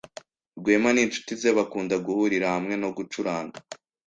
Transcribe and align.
Rwema 0.59 0.89
n'inshuti 0.93 1.31
ze 1.41 1.49
bakunda 1.57 1.95
guhurira 2.05 2.47
hamwe 2.55 2.75
no 2.81 2.89
gucuranga. 2.97 3.57